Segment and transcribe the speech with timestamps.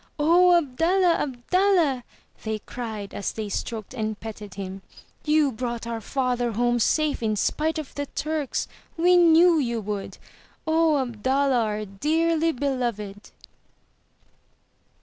[0.19, 1.13] *'0 Abdallah!
[1.21, 2.03] Abdallah!"
[2.43, 4.81] they cried as they stroked and petted him.
[5.25, 8.67] You brought our father home safe in spite of the Turks!
[8.97, 10.17] We knew you would!
[10.65, 13.29] O Abdallah, our dearly beloved!"